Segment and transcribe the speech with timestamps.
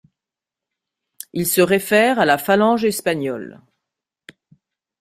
[1.31, 3.61] Il se réfère à la Phalange espagnole.